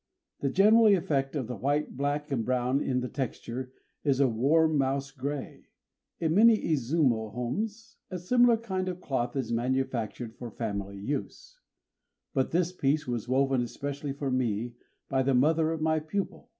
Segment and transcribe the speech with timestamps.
[0.39, 3.71] The general effect of the white, black, and brown in the texture
[4.03, 5.67] is a warm mouse grey.
[6.19, 11.59] In many Izumo homes a similar kind of cloth is manufactured for family use;
[12.33, 14.73] but this piece was woven especially for me
[15.07, 16.49] by the mother of my pupil.